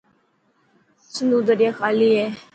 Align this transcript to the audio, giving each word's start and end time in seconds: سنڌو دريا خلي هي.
سنڌو 1.13 1.39
دريا 1.47 1.71
خلي 1.79 2.09
هي. 2.17 2.27